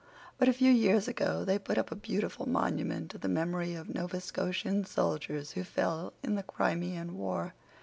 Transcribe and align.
But 0.39 0.49
a 0.49 0.53
few 0.53 0.71
years 0.71 1.07
ago 1.07 1.45
they 1.45 1.59
put 1.59 1.77
up 1.77 1.91
a 1.91 1.95
beautiful 1.95 2.49
monument 2.49 3.11
to 3.11 3.19
the 3.19 3.29
memory 3.29 3.75
of 3.75 3.87
Nova 3.93 4.19
Scotian 4.19 4.83
soldiers 4.83 5.51
who 5.51 5.63
fell 5.63 6.13
in 6.23 6.33
the 6.33 6.41
Crimean 6.41 7.15
War. 7.15 7.53